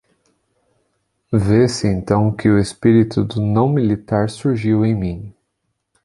Vê-se 1.31 1.85
então 1.87 2.31
que 2.31 2.49
o 2.49 2.57
espírito 2.57 3.23
do 3.23 3.39
não-militar 3.39 4.31
surgiu 4.31 4.83
em 4.83 4.95
mim. 4.95 5.35